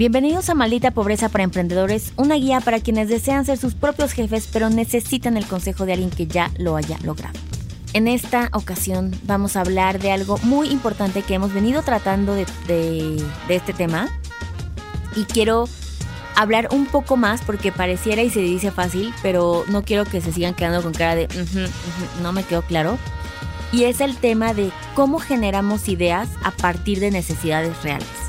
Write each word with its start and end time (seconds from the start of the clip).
Bienvenidos 0.00 0.48
a 0.48 0.54
Maldita 0.54 0.92
Pobreza 0.92 1.28
para 1.28 1.44
Emprendedores, 1.44 2.14
una 2.16 2.36
guía 2.36 2.62
para 2.62 2.80
quienes 2.80 3.10
desean 3.10 3.44
ser 3.44 3.58
sus 3.58 3.74
propios 3.74 4.12
jefes 4.12 4.48
pero 4.50 4.70
necesitan 4.70 5.36
el 5.36 5.44
consejo 5.44 5.84
de 5.84 5.92
alguien 5.92 6.08
que 6.08 6.26
ya 6.26 6.50
lo 6.56 6.76
haya 6.76 6.96
logrado. 7.04 7.38
En 7.92 8.08
esta 8.08 8.48
ocasión 8.54 9.14
vamos 9.24 9.56
a 9.56 9.60
hablar 9.60 9.98
de 9.98 10.10
algo 10.10 10.38
muy 10.42 10.70
importante 10.70 11.20
que 11.20 11.34
hemos 11.34 11.52
venido 11.52 11.82
tratando 11.82 12.34
de, 12.34 13.22
este 13.50 13.74
tema 13.74 14.08
y 15.16 15.24
quiero 15.24 15.68
hablar 16.34 16.68
un 16.72 16.86
poco 16.86 17.18
más 17.18 17.42
porque 17.42 17.70
pareciera 17.70 18.22
y 18.22 18.30
se 18.30 18.40
dice 18.40 18.70
fácil, 18.70 19.12
pero 19.22 19.66
no 19.68 19.82
quiero 19.82 20.06
que 20.06 20.22
se 20.22 20.32
sigan 20.32 20.54
quedando 20.54 20.82
con 20.82 20.94
cara 20.94 21.14
de 21.14 21.28
no 22.22 22.32
me 22.32 22.42
quedó 22.42 22.62
claro. 22.62 22.96
Y 23.70 23.84
es 23.84 24.00
el 24.00 24.16
tema 24.16 24.54
de 24.54 24.70
cómo 24.94 25.18
generamos 25.18 25.88
ideas 25.88 26.30
a 26.42 26.52
partir 26.52 27.00
de 27.00 27.10
necesidades 27.10 27.82
reales. 27.82 28.19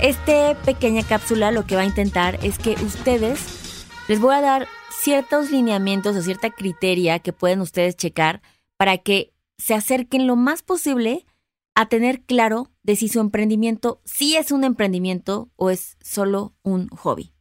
Esta 0.00 0.54
pequeña 0.64 1.02
cápsula 1.02 1.50
lo 1.50 1.66
que 1.66 1.74
va 1.74 1.82
a 1.82 1.86
intentar 1.86 2.38
es 2.44 2.58
que 2.58 2.74
ustedes 2.84 3.84
les 4.06 4.20
voy 4.20 4.32
a 4.32 4.40
dar 4.40 4.68
ciertos 5.02 5.50
lineamientos 5.50 6.14
o 6.14 6.22
cierta 6.22 6.50
criteria 6.50 7.18
que 7.18 7.32
pueden 7.32 7.60
ustedes 7.60 7.96
checar 7.96 8.40
para 8.76 8.98
que 8.98 9.32
se 9.58 9.74
acerquen 9.74 10.28
lo 10.28 10.36
más 10.36 10.62
posible 10.62 11.26
a 11.74 11.88
tener 11.88 12.22
claro 12.22 12.70
de 12.84 12.94
si 12.94 13.08
su 13.08 13.18
emprendimiento 13.18 14.00
sí 14.04 14.36
es 14.36 14.52
un 14.52 14.62
emprendimiento 14.62 15.50
o 15.56 15.68
es 15.68 15.96
solo 16.00 16.54
un 16.62 16.88
hobby. 16.90 17.32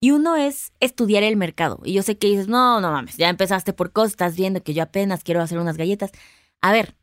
Y 0.00 0.12
uno 0.12 0.36
es 0.36 0.72
estudiar 0.78 1.24
el 1.24 1.36
mercado. 1.36 1.80
Y 1.84 1.94
yo 1.94 2.02
sé 2.02 2.16
que 2.16 2.28
dices, 2.28 2.46
no, 2.46 2.80
no 2.80 2.92
mames, 2.92 3.16
ya 3.16 3.28
empezaste 3.28 3.72
por 3.72 3.90
cosas, 3.90 4.12
estás 4.12 4.36
viendo 4.36 4.62
que 4.62 4.72
yo 4.72 4.84
apenas 4.84 5.24
quiero 5.24 5.40
hacer 5.40 5.58
unas 5.58 5.76
galletas. 5.76 6.12
A 6.60 6.70
ver, 6.70 6.94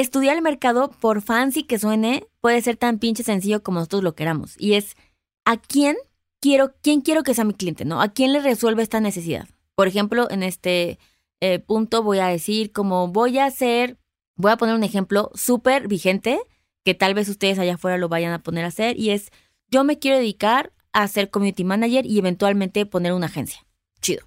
estudiar 0.00 0.36
el 0.36 0.42
mercado, 0.42 0.90
por 0.90 1.22
fancy 1.22 1.62
que 1.64 1.78
suene, 1.78 2.26
puede 2.40 2.60
ser 2.62 2.76
tan 2.76 2.98
pinche 2.98 3.22
sencillo 3.22 3.62
como 3.62 3.78
nosotros 3.78 4.02
lo 4.02 4.14
queramos. 4.14 4.54
Y 4.58 4.74
es 4.74 4.96
a 5.44 5.56
quién 5.56 5.96
quiero, 6.40 6.74
quién 6.82 7.00
quiero 7.00 7.22
que 7.22 7.34
sea 7.34 7.44
mi 7.44 7.54
cliente, 7.54 7.84
¿no? 7.84 8.00
¿A 8.00 8.08
quién 8.08 8.32
le 8.32 8.40
resuelve 8.40 8.82
esta 8.82 9.00
necesidad? 9.00 9.48
Por 9.74 9.88
ejemplo, 9.88 10.30
en 10.30 10.42
este 10.42 10.98
eh, 11.40 11.58
punto 11.60 12.02
voy 12.02 12.18
a 12.18 12.26
decir 12.26 12.72
como 12.72 13.08
voy 13.08 13.38
a 13.38 13.46
hacer, 13.46 13.98
voy 14.36 14.52
a 14.52 14.56
poner 14.56 14.74
un 14.74 14.84
ejemplo 14.84 15.30
súper 15.34 15.88
vigente 15.88 16.40
que 16.84 16.94
tal 16.94 17.14
vez 17.14 17.28
ustedes 17.28 17.58
allá 17.58 17.74
afuera 17.74 17.98
lo 17.98 18.08
vayan 18.08 18.32
a 18.32 18.42
poner 18.42 18.64
a 18.64 18.68
hacer 18.68 18.98
y 18.98 19.10
es 19.10 19.30
yo 19.70 19.84
me 19.84 19.98
quiero 19.98 20.16
dedicar 20.16 20.72
a 20.92 21.06
ser 21.06 21.30
community 21.30 21.64
manager 21.64 22.06
y 22.06 22.18
eventualmente 22.18 22.86
poner 22.86 23.12
una 23.12 23.26
agencia. 23.26 23.66
Chido. 24.00 24.26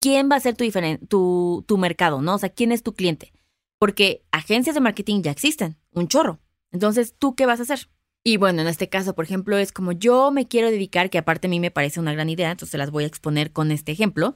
¿Quién 0.00 0.28
va 0.30 0.36
a 0.36 0.40
ser 0.40 0.56
tu, 0.56 0.64
tu, 1.08 1.64
tu 1.66 1.78
mercado, 1.78 2.20
no? 2.20 2.34
O 2.34 2.38
sea, 2.38 2.48
¿quién 2.48 2.72
es 2.72 2.82
tu 2.82 2.94
cliente? 2.94 3.32
Porque 3.78 4.24
agencias 4.32 4.74
de 4.74 4.80
marketing 4.80 5.22
ya 5.22 5.30
existen, 5.30 5.76
un 5.92 6.08
chorro. 6.08 6.40
Entonces, 6.70 7.14
¿tú 7.18 7.34
qué 7.34 7.46
vas 7.46 7.60
a 7.60 7.62
hacer? 7.62 7.88
Y 8.24 8.36
bueno, 8.36 8.62
en 8.62 8.68
este 8.68 8.88
caso, 8.88 9.14
por 9.14 9.24
ejemplo, 9.24 9.56
es 9.56 9.72
como 9.72 9.92
yo 9.92 10.30
me 10.30 10.48
quiero 10.48 10.70
dedicar, 10.70 11.10
que 11.10 11.18
aparte 11.18 11.46
a 11.46 11.50
mí 11.50 11.60
me 11.60 11.70
parece 11.70 12.00
una 12.00 12.12
gran 12.12 12.28
idea, 12.28 12.50
entonces 12.50 12.76
las 12.78 12.90
voy 12.90 13.04
a 13.04 13.06
exponer 13.06 13.52
con 13.52 13.70
este 13.70 13.92
ejemplo. 13.92 14.34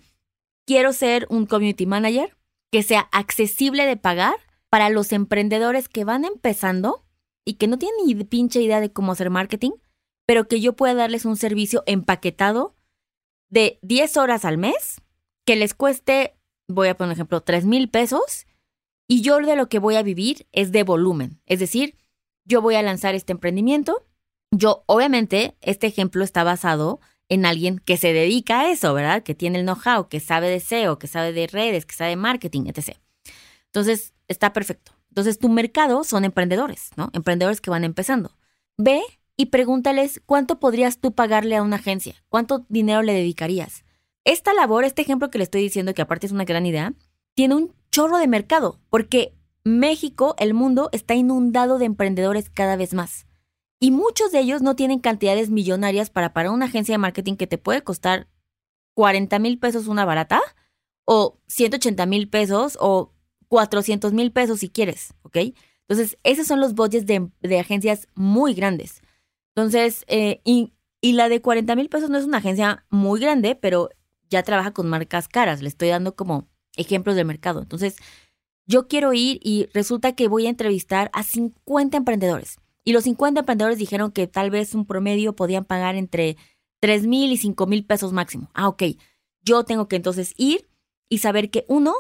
Quiero 0.67 0.93
ser 0.93 1.27
un 1.29 1.47
community 1.47 1.87
manager 1.87 2.37
que 2.71 2.83
sea 2.83 3.09
accesible 3.13 3.85
de 3.85 3.97
pagar 3.97 4.35
para 4.71 4.89
los 4.89 5.13
emprendedores 5.13 5.89
que 5.89 6.05
van 6.05 6.25
empezando 6.25 7.05
y 7.45 7.55
que 7.55 7.67
no 7.67 7.79
tienen 7.79 8.07
ni 8.07 8.15
pinche 8.25 8.63
idea 8.63 8.81
de 8.81 8.93
cómo 8.93 9.13
hacer 9.13 9.29
marketing, 9.29 9.73
pero 10.25 10.49
que 10.49 10.61
yo 10.61 10.75
pueda 10.75 10.95
darles 10.95 11.25
un 11.25 11.37
servicio 11.37 11.83
empaquetado 11.87 12.75
de 13.51 13.79
10 13.83 14.17
horas 14.17 14.47
al 14.47 14.57
mes, 14.57 15.03
que 15.45 15.57
les 15.57 15.75
cueste, 15.75 16.37
voy 16.69 16.89
a 16.89 16.97
poner 16.97 17.09
un 17.09 17.13
ejemplo, 17.13 17.43
3 17.43 17.67
mil 17.67 17.91
pesos 17.91 18.47
y 19.13 19.21
yo 19.21 19.37
de 19.41 19.57
lo 19.57 19.69
que 19.69 19.79
voy 19.79 19.97
a 19.97 20.03
vivir 20.03 20.47
es 20.53 20.73
de 20.73 20.85
volumen. 20.85 21.39
Es 21.45 21.61
decir, 21.61 21.99
yo 22.47 22.63
voy 22.63 22.77
a 22.77 22.83
lanzar 22.83 23.15
este 23.15 23.33
emprendimiento. 23.33 24.07
Yo, 24.51 24.85
obviamente, 24.87 25.55
este 25.61 25.87
ejemplo 25.87 26.25
está 26.25 26.45
basado 26.45 26.99
en 27.29 27.45
alguien 27.45 27.79
que 27.79 27.99
se 27.99 28.15
dedica 28.15 28.61
a 28.61 28.71
eso, 28.71 28.95
¿verdad? 28.95 29.23
Que 29.23 29.35
tiene 29.35 29.59
el 29.59 29.67
know-how, 29.67 30.09
que 30.09 30.19
sabe 30.19 30.49
de 30.49 30.61
SEO, 30.61 30.99
que 30.99 31.09
sabe 31.09 31.35
de 31.35 31.47
redes, 31.47 31.85
que 31.85 31.95
sabe 31.95 32.09
de 32.09 32.17
marketing, 32.17 32.63
etc. 32.69 32.97
Entonces, 33.67 34.15
está 34.29 34.55
perfecto. 34.55 34.93
Entonces, 35.11 35.39
tu 35.39 35.51
mercado 35.51 36.05
son 36.05 36.25
emprendedores, 36.25 36.89
¿no? 36.97 37.11
Emprendedores 37.13 37.61
que 37.61 37.69
van 37.69 37.85
empezando. 37.85 38.39
Ve 38.79 39.03
y 39.37 39.47
pregúntales 39.47 40.23
cuánto 40.25 40.59
podrías 40.59 41.01
tú 41.01 41.13
pagarle 41.13 41.57
a 41.57 41.63
una 41.63 41.77
agencia, 41.77 42.15
cuánto 42.31 42.65
dinero 42.71 43.03
le 43.03 43.13
dedicarías. 43.13 43.85
Esta 44.25 44.55
labor, 44.55 44.85
este 44.85 45.03
ejemplo 45.03 45.31
que 45.31 45.37
le 45.37 45.45
estoy 45.45 45.61
diciendo, 45.61 45.93
que 45.93 46.01
aparte 46.01 46.25
es 46.25 46.33
una 46.33 46.47
gran 46.47 46.65
idea, 46.65 46.95
tiene 47.35 47.57
un 47.57 47.82
chorro 47.93 48.19
de 48.19 48.27
mercado, 48.27 48.81
porque 48.91 49.35
México, 49.63 50.35
el 50.39 50.55
mundo, 50.55 50.89
está 50.91 51.15
inundado 51.15 51.79
de 51.79 51.85
emprendedores 51.85 52.51
cada 52.51 52.75
vez 52.75 52.95
más. 52.95 53.27
Y 53.79 53.93
muchos 53.93 54.33
de 54.33 54.41
ellos 54.41 54.63
no 54.63 54.75
tienen 54.75 54.99
cantidades 54.99 55.51
millonarias 55.51 56.11
para 56.11 56.33
para 56.33 56.51
una 56.51 56.65
agencia 56.67 56.95
de 56.95 56.99
marketing 56.99 57.37
que 57.37 57.47
te 57.47 57.59
puede 57.59 57.83
costar 57.83 58.29
40 58.95 59.39
mil 59.39 59.59
pesos 59.59 59.87
una 59.87 60.05
barata, 60.05 60.41
o 61.05 61.39
180 61.49 62.07
mil 62.07 62.29
pesos, 62.29 62.77
o 62.81 63.13
400 63.49 64.13
mil 64.13 64.33
pesos 64.33 64.61
si 64.61 64.71
quieres, 64.71 65.15
¿ok? 65.23 65.37
Entonces, 65.89 66.19
esos 66.23 66.47
son 66.47 66.61
los 66.61 66.75
budgets 66.75 67.07
de, 67.07 67.59
agencias 67.59 68.09
muy 68.15 68.55
grandes. 68.55 69.03
Entonces, 69.55 70.05
eh, 70.07 70.41
y, 70.45 70.73
y, 71.03 71.13
la 71.13 71.29
de 71.29 71.43
40 71.43 71.77
mil 71.77 71.89
pesos 71.91 72.09
no 72.09 72.17
es 72.17 72.25
una 72.25 72.39
agencia 72.39 72.87
muy 72.89 73.21
grande, 73.21 73.55
pero 73.55 73.91
ya 74.31 74.43
trabaja 74.43 74.71
con 74.73 74.89
marcas 74.89 75.29
caras. 75.29 75.61
Le 75.61 75.69
estoy 75.69 75.89
dando 75.89 76.17
como 76.17 76.49
ejemplos 76.77 77.17
del 77.17 77.27
mercado. 77.27 77.61
Entonces, 77.61 77.97
yo 78.67 78.89
quiero 78.89 79.13
ir 79.13 79.41
y 79.43 79.67
resulta 79.75 80.15
que 80.15 80.29
voy 80.29 80.47
a 80.47 80.51
entrevistar 80.51 81.11
a 81.13 81.23
50 81.23 81.97
emprendedores. 81.97 82.59
Y 82.85 82.93
los 82.93 83.05
50 83.05 83.41
emprendedores 83.41 83.79
dijeron 83.79 84.13
que 84.13 84.27
tal 84.27 84.51
vez 84.51 84.75
un 84.75 84.87
promedio 84.87 85.35
podían 85.35 85.65
pagar 85.65 85.95
entre 85.95 86.37
3 86.81 87.07
mil 87.07 87.33
y 87.33 87.37
5 87.37 87.67
mil 87.67 87.85
pesos 87.85 88.13
máximo. 88.13 88.51
Ah, 88.55 88.69
ok. 88.69 88.83
Yo 89.43 89.65
tengo 89.65 89.89
que 89.89 89.97
entonces 89.97 90.35
ir 90.37 90.69
y 91.09 91.19
saber 91.19 91.51
que 91.51 91.65
uno, 91.69 91.95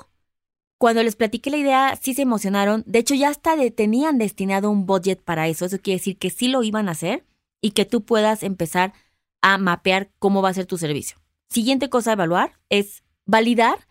cuando 0.79 1.03
les 1.03 1.17
platiqué 1.17 1.51
la 1.51 1.59
idea, 1.59 1.99
sí 2.01 2.15
se 2.15 2.23
emocionaron. 2.23 2.83
De 2.87 2.99
hecho, 2.99 3.15
ya 3.15 3.29
hasta 3.29 3.57
tenían 3.71 4.19
destinado 4.19 4.71
un 4.71 4.87
budget 4.87 5.23
para 5.23 5.49
eso. 5.49 5.65
Eso 5.65 5.79
quiere 5.79 5.99
decir 5.99 6.19
que 6.19 6.31
sí 6.31 6.49
lo 6.49 6.63
iban 6.63 6.89
a 6.89 6.93
hacer 6.93 7.25
y 7.61 7.73
que 7.73 7.85
tú 7.85 8.05
puedas 8.05 8.43
empezar 8.43 8.93
a 9.41 9.59
mapear 9.59 10.11
cómo 10.19 10.43
va 10.43 10.49
a 10.49 10.55
ser 10.55 10.67
tu 10.67 10.79
servicio. 10.79 11.19
Siguiente 11.49 11.91
cosa 11.91 12.11
a 12.11 12.15
evaluar 12.15 12.59
es 12.71 13.03
validar 13.27 13.87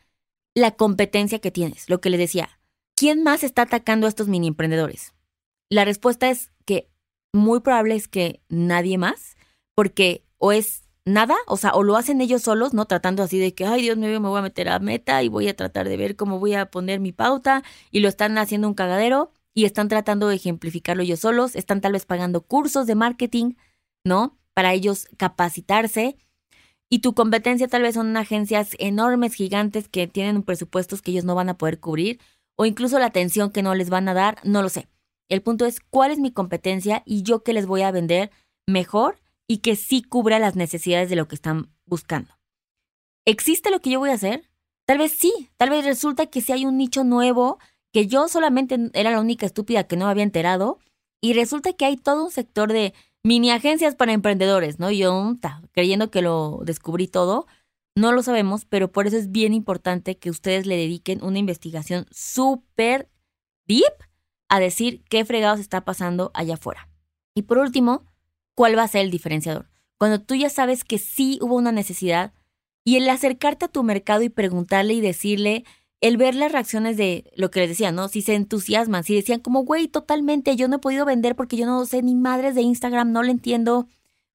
la 0.55 0.71
competencia 0.71 1.39
que 1.39 1.51
tienes. 1.51 1.89
Lo 1.89 2.01
que 2.01 2.09
les 2.09 2.19
decía, 2.19 2.59
¿quién 2.95 3.23
más 3.23 3.43
está 3.43 3.63
atacando 3.63 4.05
a 4.05 4.09
estos 4.09 4.27
mini 4.27 4.47
emprendedores? 4.47 5.13
La 5.69 5.85
respuesta 5.85 6.29
es 6.29 6.51
que 6.65 6.89
muy 7.33 7.61
probable 7.61 7.95
es 7.95 8.07
que 8.07 8.41
nadie 8.49 8.97
más, 8.97 9.37
porque 9.75 10.25
o 10.37 10.51
es 10.51 10.83
nada, 11.05 11.35
o 11.47 11.57
sea, 11.57 11.71
o 11.71 11.83
lo 11.83 11.95
hacen 11.95 12.21
ellos 12.21 12.43
solos, 12.43 12.73
¿no? 12.73 12.85
Tratando 12.85 13.23
así 13.23 13.39
de 13.39 13.53
que, 13.53 13.65
ay, 13.65 13.81
Dios 13.81 13.97
mío, 13.97 14.19
me 14.19 14.29
voy 14.29 14.39
a 14.39 14.43
meter 14.43 14.69
a 14.69 14.79
meta 14.79 15.23
y 15.23 15.29
voy 15.29 15.47
a 15.47 15.55
tratar 15.55 15.87
de 15.87 15.97
ver 15.97 16.15
cómo 16.15 16.39
voy 16.39 16.53
a 16.53 16.69
poner 16.69 16.99
mi 16.99 17.11
pauta 17.11 17.63
y 17.89 18.01
lo 18.01 18.09
están 18.09 18.37
haciendo 18.37 18.67
un 18.67 18.73
cagadero 18.73 19.31
y 19.53 19.65
están 19.65 19.87
tratando 19.87 20.27
de 20.27 20.35
ejemplificarlo 20.35 21.03
ellos 21.03 21.21
solos, 21.21 21.55
están 21.55 21.81
tal 21.81 21.93
vez 21.93 22.05
pagando 22.05 22.41
cursos 22.41 22.87
de 22.87 22.95
marketing, 22.95 23.53
¿no? 24.03 24.37
Para 24.53 24.73
ellos 24.73 25.07
capacitarse 25.17 26.17
y 26.93 26.99
tu 26.99 27.13
competencia 27.13 27.69
tal 27.69 27.83
vez 27.83 27.95
son 27.95 28.17
agencias 28.17 28.75
enormes, 28.77 29.33
gigantes, 29.33 29.87
que 29.87 30.07
tienen 30.07 30.43
presupuestos 30.43 31.01
que 31.01 31.11
ellos 31.11 31.23
no 31.23 31.35
van 31.35 31.47
a 31.47 31.57
poder 31.57 31.79
cubrir, 31.79 32.19
o 32.57 32.65
incluso 32.65 32.99
la 32.99 33.05
atención 33.05 33.49
que 33.49 33.63
no 33.63 33.73
les 33.75 33.89
van 33.89 34.09
a 34.09 34.13
dar, 34.13 34.39
no 34.43 34.61
lo 34.61 34.67
sé. 34.67 34.89
El 35.29 35.41
punto 35.41 35.65
es 35.65 35.79
cuál 35.79 36.11
es 36.11 36.19
mi 36.19 36.33
competencia 36.33 37.01
y 37.05 37.23
yo 37.23 37.43
qué 37.43 37.53
les 37.53 37.65
voy 37.65 37.83
a 37.83 37.91
vender 37.91 38.29
mejor 38.67 39.21
y 39.47 39.59
que 39.59 39.77
sí 39.77 40.03
cubra 40.03 40.37
las 40.37 40.57
necesidades 40.57 41.09
de 41.09 41.15
lo 41.15 41.29
que 41.29 41.35
están 41.35 41.71
buscando. 41.85 42.37
¿Existe 43.25 43.71
lo 43.71 43.79
que 43.79 43.91
yo 43.91 43.99
voy 43.99 44.09
a 44.09 44.15
hacer? 44.15 44.49
Tal 44.85 44.97
vez 44.97 45.13
sí, 45.13 45.31
tal 45.55 45.69
vez 45.69 45.85
resulta 45.85 46.25
que 46.25 46.41
si 46.41 46.51
hay 46.51 46.65
un 46.65 46.77
nicho 46.77 47.05
nuevo 47.05 47.57
que 47.93 48.07
yo 48.07 48.27
solamente 48.27 48.77
era 48.93 49.11
la 49.11 49.21
única 49.21 49.45
estúpida 49.45 49.85
que 49.85 49.95
no 49.95 50.09
había 50.09 50.23
enterado 50.23 50.79
y 51.21 51.31
resulta 51.33 51.71
que 51.71 51.85
hay 51.85 51.95
todo 51.95 52.25
un 52.25 52.31
sector 52.31 52.73
de 52.73 52.93
mini 53.23 53.51
agencias 53.51 53.95
para 53.95 54.13
emprendedores, 54.13 54.79
¿no? 54.79 54.91
Yo, 54.91 55.37
creyendo 55.71 56.11
que 56.11 56.21
lo 56.21 56.61
descubrí 56.63 57.07
todo, 57.07 57.47
no 57.95 58.11
lo 58.13 58.23
sabemos, 58.23 58.65
pero 58.65 58.91
por 58.91 59.07
eso 59.07 59.17
es 59.17 59.31
bien 59.31 59.53
importante 59.53 60.17
que 60.17 60.29
ustedes 60.29 60.65
le 60.65 60.77
dediquen 60.77 61.23
una 61.23 61.39
investigación 61.39 62.05
súper 62.09 63.09
tip 63.65 63.83
a 64.49 64.59
decir 64.59 65.03
qué 65.09 65.25
fregados 65.25 65.59
está 65.59 65.81
pasando 65.83 66.31
allá 66.33 66.55
afuera. 66.55 66.89
Y 67.35 67.43
por 67.43 67.57
último, 67.57 68.05
¿cuál 68.55 68.77
va 68.77 68.83
a 68.83 68.87
ser 68.87 69.01
el 69.01 69.11
diferenciador? 69.11 69.69
Cuando 69.97 70.21
tú 70.21 70.35
ya 70.35 70.49
sabes 70.49 70.83
que 70.83 70.97
sí 70.97 71.37
hubo 71.41 71.55
una 71.55 71.71
necesidad 71.71 72.33
y 72.83 72.95
el 72.95 73.09
acercarte 73.09 73.65
a 73.65 73.71
tu 73.71 73.83
mercado 73.83 74.23
y 74.23 74.29
preguntarle 74.29 74.93
y 74.93 75.01
decirle, 75.01 75.63
el 76.01 76.17
ver 76.17 76.35
las 76.35 76.51
reacciones 76.51 76.97
de 76.97 77.31
lo 77.35 77.51
que 77.51 77.61
les 77.61 77.69
decía, 77.69 77.91
¿no? 77.91 78.07
Si 78.07 78.21
se 78.23 78.33
entusiasman, 78.35 79.03
si 79.03 79.15
decían 79.15 79.39
como, 79.39 79.63
güey, 79.63 79.87
totalmente, 79.87 80.55
yo 80.55 80.67
no 80.67 80.77
he 80.77 80.79
podido 80.79 81.05
vender 81.05 81.35
porque 81.35 81.57
yo 81.57 81.65
no 81.65 81.85
sé 81.85 82.01
ni 82.01 82.15
madres 82.15 82.55
de 82.55 82.61
Instagram, 82.61 83.11
no 83.11 83.23
lo 83.23 83.31
entiendo. 83.31 83.87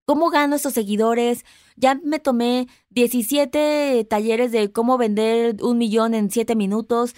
¿Cómo 0.04 0.30
gano 0.30 0.56
esos 0.56 0.72
seguidores? 0.74 1.44
Ya 1.74 1.96
me 2.04 2.20
tomé 2.20 2.68
17 2.90 4.06
talleres 4.08 4.52
de 4.52 4.70
cómo 4.70 4.96
vender 4.96 5.56
un 5.60 5.78
millón 5.78 6.14
en 6.14 6.30
7 6.30 6.54
minutos. 6.54 7.16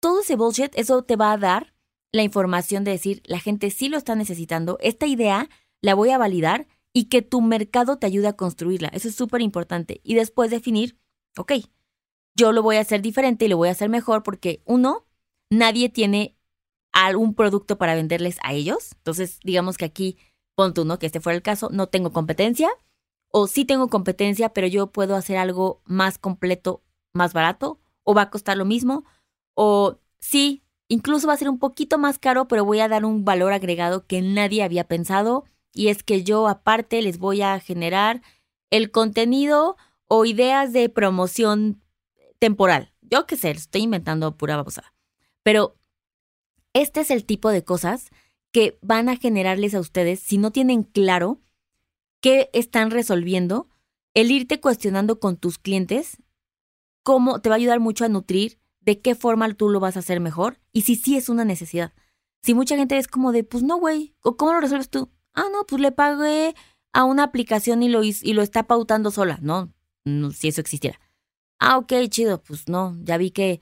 Todo 0.00 0.20
ese 0.20 0.36
bullshit, 0.36 0.70
eso 0.74 1.02
te 1.02 1.16
va 1.16 1.32
a 1.32 1.38
dar 1.38 1.74
la 2.12 2.22
información 2.22 2.84
de 2.84 2.92
decir, 2.92 3.22
la 3.24 3.40
gente 3.40 3.70
sí 3.70 3.88
lo 3.88 3.96
está 3.96 4.14
necesitando, 4.14 4.78
esta 4.80 5.06
idea 5.06 5.48
la 5.80 5.94
voy 5.94 6.10
a 6.10 6.18
validar 6.18 6.66
y 6.92 7.04
que 7.04 7.22
tu 7.22 7.40
mercado 7.40 7.98
te 7.98 8.06
ayude 8.06 8.28
a 8.28 8.32
construirla. 8.34 8.88
Eso 8.88 9.08
es 9.08 9.14
súper 9.14 9.40
importante. 9.40 10.00
Y 10.04 10.14
después 10.14 10.50
definir, 10.50 10.98
ok, 11.36 11.52
yo 12.38 12.52
lo 12.52 12.62
voy 12.62 12.76
a 12.76 12.80
hacer 12.80 13.02
diferente 13.02 13.44
y 13.44 13.48
lo 13.48 13.56
voy 13.56 13.68
a 13.68 13.72
hacer 13.72 13.90
mejor 13.90 14.22
porque 14.22 14.62
uno, 14.64 15.04
nadie 15.50 15.88
tiene 15.88 16.36
algún 16.92 17.34
producto 17.34 17.76
para 17.78 17.96
venderles 17.96 18.38
a 18.42 18.54
ellos. 18.54 18.92
Entonces, 18.94 19.40
digamos 19.42 19.76
que 19.76 19.84
aquí 19.84 20.16
pon 20.54 20.72
tú, 20.72 20.84
¿no? 20.84 20.98
Que 20.98 21.06
este 21.06 21.20
fuera 21.20 21.36
el 21.36 21.42
caso, 21.42 21.68
no 21.70 21.88
tengo 21.88 22.12
competencia 22.12 22.70
o 23.30 23.46
sí 23.46 23.64
tengo 23.64 23.88
competencia, 23.88 24.50
pero 24.50 24.66
yo 24.66 24.92
puedo 24.92 25.16
hacer 25.16 25.36
algo 25.36 25.82
más 25.84 26.16
completo, 26.18 26.82
más 27.12 27.32
barato, 27.34 27.80
o 28.04 28.14
va 28.14 28.22
a 28.22 28.30
costar 28.30 28.56
lo 28.56 28.64
mismo, 28.64 29.04
o 29.54 29.98
sí, 30.18 30.62
incluso 30.88 31.26
va 31.26 31.34
a 31.34 31.36
ser 31.36 31.50
un 31.50 31.58
poquito 31.58 31.98
más 31.98 32.18
caro, 32.18 32.48
pero 32.48 32.64
voy 32.64 32.80
a 32.80 32.88
dar 32.88 33.04
un 33.04 33.24
valor 33.24 33.52
agregado 33.52 34.06
que 34.06 34.22
nadie 34.22 34.62
había 34.62 34.84
pensado, 34.84 35.44
y 35.74 35.88
es 35.88 36.02
que 36.02 36.24
yo 36.24 36.48
aparte 36.48 37.02
les 37.02 37.18
voy 37.18 37.42
a 37.42 37.60
generar 37.60 38.22
el 38.70 38.90
contenido 38.90 39.76
o 40.06 40.24
ideas 40.24 40.72
de 40.72 40.88
promoción 40.88 41.82
temporal. 42.38 42.92
Yo 43.02 43.26
qué 43.26 43.36
sé, 43.36 43.50
estoy 43.50 43.82
inventando 43.82 44.36
pura 44.36 44.56
babosada. 44.56 44.94
Pero 45.42 45.76
este 46.72 47.00
es 47.00 47.10
el 47.10 47.24
tipo 47.24 47.50
de 47.50 47.64
cosas 47.64 48.10
que 48.52 48.78
van 48.82 49.08
a 49.08 49.16
generarles 49.16 49.74
a 49.74 49.80
ustedes, 49.80 50.20
si 50.20 50.38
no 50.38 50.50
tienen 50.50 50.82
claro 50.82 51.40
qué 52.20 52.50
están 52.52 52.90
resolviendo, 52.90 53.68
el 54.14 54.30
irte 54.30 54.60
cuestionando 54.60 55.20
con 55.20 55.36
tus 55.36 55.58
clientes, 55.58 56.18
cómo 57.02 57.40
te 57.40 57.48
va 57.48 57.54
a 57.54 57.58
ayudar 57.58 57.80
mucho 57.80 58.04
a 58.04 58.08
nutrir 58.08 58.58
de 58.80 59.00
qué 59.00 59.14
forma 59.14 59.52
tú 59.54 59.68
lo 59.68 59.80
vas 59.80 59.96
a 59.96 60.00
hacer 60.00 60.20
mejor 60.20 60.58
y 60.72 60.82
si 60.82 60.96
sí 60.96 61.16
es 61.16 61.28
una 61.28 61.44
necesidad. 61.44 61.92
Si 62.42 62.54
mucha 62.54 62.76
gente 62.76 62.96
es 62.96 63.08
como 63.08 63.32
de, 63.32 63.44
pues 63.44 63.62
no, 63.62 63.76
güey, 63.76 64.14
¿cómo 64.20 64.52
lo 64.52 64.60
resuelves 64.60 64.88
tú? 64.88 65.10
Ah, 65.34 65.46
no, 65.52 65.64
pues 65.66 65.80
le 65.82 65.92
pagué 65.92 66.54
a 66.92 67.04
una 67.04 67.24
aplicación 67.24 67.82
y 67.82 67.88
lo, 67.88 68.02
y 68.02 68.32
lo 68.32 68.42
está 68.42 68.66
pautando 68.66 69.10
sola. 69.10 69.38
No, 69.42 69.72
no, 70.04 70.30
si 70.30 70.48
eso 70.48 70.60
existiera. 70.60 70.98
Ah, 71.58 71.78
ok, 71.78 71.92
chido, 72.08 72.42
pues 72.42 72.68
no, 72.68 72.96
ya 73.02 73.16
vi 73.16 73.30
que, 73.30 73.60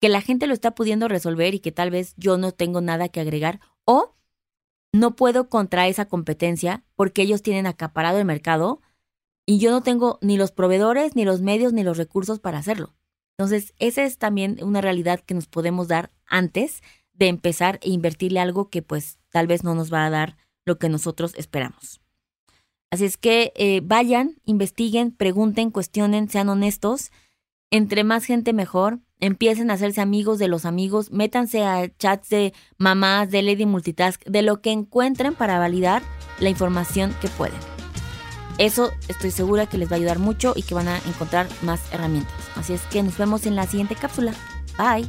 que 0.00 0.08
la 0.08 0.20
gente 0.20 0.46
lo 0.46 0.54
está 0.54 0.74
pudiendo 0.74 1.08
resolver 1.08 1.54
y 1.54 1.60
que 1.60 1.72
tal 1.72 1.90
vez 1.90 2.14
yo 2.16 2.36
no 2.38 2.52
tengo 2.52 2.80
nada 2.80 3.08
que 3.08 3.20
agregar. 3.20 3.60
O 3.84 4.14
no 4.92 5.16
puedo 5.16 5.48
contra 5.48 5.88
esa 5.88 6.06
competencia 6.06 6.84
porque 6.94 7.22
ellos 7.22 7.42
tienen 7.42 7.66
acaparado 7.66 8.18
el 8.18 8.24
mercado 8.24 8.80
y 9.46 9.58
yo 9.58 9.70
no 9.70 9.82
tengo 9.82 10.18
ni 10.20 10.36
los 10.36 10.52
proveedores, 10.52 11.16
ni 11.16 11.24
los 11.24 11.40
medios, 11.40 11.72
ni 11.72 11.82
los 11.82 11.96
recursos 11.96 12.38
para 12.38 12.58
hacerlo. 12.58 12.94
Entonces, 13.38 13.72
esa 13.78 14.02
es 14.04 14.18
también 14.18 14.58
una 14.62 14.80
realidad 14.80 15.20
que 15.20 15.34
nos 15.34 15.46
podemos 15.46 15.88
dar 15.88 16.10
antes 16.26 16.82
de 17.12 17.28
empezar 17.28 17.78
e 17.82 17.90
invertirle 17.90 18.40
algo 18.40 18.68
que 18.68 18.82
pues 18.82 19.18
tal 19.30 19.46
vez 19.46 19.64
no 19.64 19.74
nos 19.74 19.92
va 19.92 20.04
a 20.04 20.10
dar 20.10 20.36
lo 20.66 20.78
que 20.78 20.88
nosotros 20.88 21.34
esperamos. 21.36 22.00
Así 22.90 23.04
es 23.04 23.16
que 23.16 23.52
eh, 23.56 23.80
vayan, 23.82 24.36
investiguen, 24.44 25.12
pregunten, 25.12 25.70
cuestionen, 25.70 26.28
sean 26.28 26.48
honestos. 26.48 27.10
Entre 27.70 28.02
más 28.02 28.24
gente 28.24 28.52
mejor 28.52 29.00
empiecen 29.20 29.70
a 29.70 29.74
hacerse 29.74 30.00
amigos 30.00 30.38
de 30.38 30.48
los 30.48 30.64
amigos, 30.64 31.12
métanse 31.12 31.64
a 31.64 31.88
chats 31.98 32.30
de 32.30 32.54
mamás, 32.78 33.30
de 33.30 33.42
Lady 33.42 33.66
Multitask, 33.66 34.24
de 34.24 34.42
lo 34.42 34.62
que 34.62 34.70
encuentren 34.70 35.34
para 35.34 35.58
validar 35.58 36.02
la 36.40 36.48
información 36.48 37.14
que 37.20 37.28
pueden. 37.28 37.58
Eso 38.56 38.90
estoy 39.08 39.30
segura 39.30 39.66
que 39.66 39.76
les 39.76 39.90
va 39.90 39.96
a 39.96 39.98
ayudar 39.98 40.18
mucho 40.18 40.54
y 40.56 40.62
que 40.62 40.74
van 40.74 40.88
a 40.88 40.98
encontrar 40.98 41.46
más 41.62 41.92
herramientas. 41.92 42.34
Así 42.56 42.72
es 42.72 42.82
que 42.86 43.02
nos 43.02 43.18
vemos 43.18 43.44
en 43.44 43.54
la 43.54 43.66
siguiente 43.66 43.94
cápsula. 43.94 44.32
Bye. 44.78 45.08